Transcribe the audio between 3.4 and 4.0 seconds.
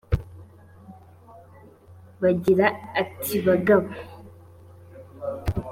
bagabo